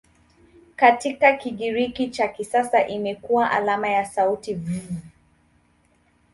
[0.75, 4.81] Katika Kigiriki cha kisasa imekuwa alama ya sauti "V".